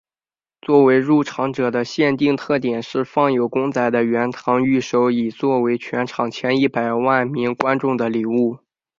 [0.61, 8.57] 作为入场者的限定特典是放有公仔的圆堂御守以作为全国前一百万名观众的礼物。